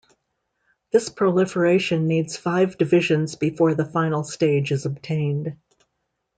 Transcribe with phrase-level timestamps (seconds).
[0.91, 5.55] This proliferation needs five divisions before the final stage is obtained.